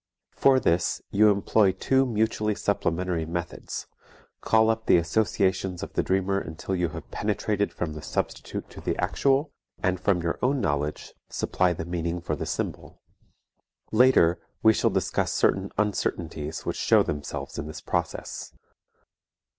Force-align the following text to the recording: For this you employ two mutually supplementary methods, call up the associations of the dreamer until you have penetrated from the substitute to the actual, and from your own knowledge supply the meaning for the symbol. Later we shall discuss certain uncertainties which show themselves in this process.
For 0.31 0.59
this 0.59 0.99
you 1.11 1.29
employ 1.29 1.73
two 1.73 2.07
mutually 2.07 2.55
supplementary 2.55 3.23
methods, 3.27 3.85
call 4.41 4.71
up 4.71 4.87
the 4.87 4.97
associations 4.97 5.83
of 5.83 5.93
the 5.93 6.01
dreamer 6.01 6.39
until 6.39 6.75
you 6.75 6.89
have 6.89 7.11
penetrated 7.11 7.71
from 7.71 7.93
the 7.93 8.01
substitute 8.01 8.67
to 8.71 8.81
the 8.81 8.97
actual, 8.97 9.51
and 9.77 9.99
from 9.99 10.23
your 10.23 10.39
own 10.41 10.59
knowledge 10.59 11.13
supply 11.29 11.73
the 11.73 11.85
meaning 11.85 12.19
for 12.19 12.35
the 12.35 12.47
symbol. 12.47 12.99
Later 13.91 14.39
we 14.63 14.73
shall 14.73 14.89
discuss 14.89 15.33
certain 15.33 15.71
uncertainties 15.77 16.65
which 16.65 16.77
show 16.77 17.03
themselves 17.03 17.59
in 17.59 17.67
this 17.67 17.81
process. 17.81 18.53